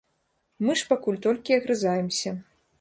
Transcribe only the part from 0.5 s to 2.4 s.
Мы ж пакуль толькі агрызаемся.